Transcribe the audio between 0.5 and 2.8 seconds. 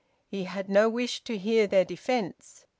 no wish to hear their defence.